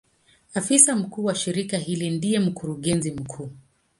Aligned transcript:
Afisa 0.53 0.95
mkuu 0.95 1.23
wa 1.25 1.35
shirika 1.35 1.77
hili 1.77 2.09
ndiye 2.09 2.39
Mkurugenzi 2.39 3.11
mkuu. 3.11 3.49